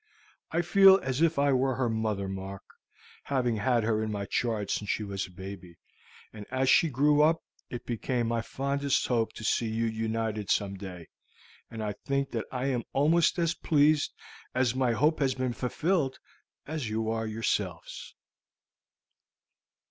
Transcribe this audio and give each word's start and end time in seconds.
I 0.51 0.63
feel 0.63 0.97
as 1.03 1.21
if 1.21 1.37
I 1.37 1.53
were 1.53 1.75
her 1.75 1.87
mother, 1.87 2.27
Mark, 2.27 2.63
having 3.25 3.57
had 3.57 3.83
her 3.83 4.01
in 4.01 4.11
my 4.11 4.25
charge 4.25 4.71
since 4.73 4.89
she 4.89 5.03
was 5.03 5.27
a 5.27 5.31
baby; 5.31 5.75
and 6.33 6.47
as 6.49 6.71
she 6.71 6.89
grew 6.89 7.21
up 7.21 7.43
it 7.69 7.85
became 7.85 8.25
my 8.27 8.41
fondest 8.41 9.05
hope 9.05 9.31
to 9.33 9.43
see 9.43 9.67
you 9.67 9.85
united 9.85 10.49
some 10.49 10.73
day, 10.75 11.05
and 11.69 11.83
I 11.83 11.93
think 11.93 12.31
that 12.31 12.47
I 12.51 12.65
am 12.65 12.81
almost 12.93 13.37
as 13.37 13.53
pleased 13.53 14.15
that 14.55 14.75
my 14.75 14.93
hope 14.93 15.19
has 15.19 15.35
been 15.35 15.53
fulfilled 15.53 16.17
as 16.65 16.89
you 16.89 17.07
are 17.11 17.27
yourselves." 17.27 18.15